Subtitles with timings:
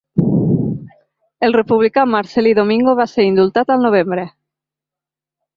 [1.49, 4.29] El republicà Marcel·lí Domingo va ser indultat al novembre.